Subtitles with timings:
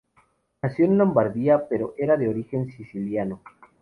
[0.63, 3.43] Nació en Lombardia pero era de origen siciliano.